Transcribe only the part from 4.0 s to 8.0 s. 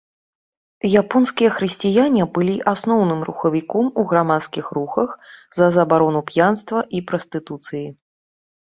грамадскіх рухах за забарону п'янства і прастытуцыі.